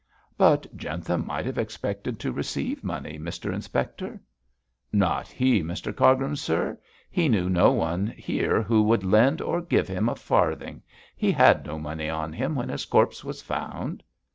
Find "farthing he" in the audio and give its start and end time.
10.15-11.31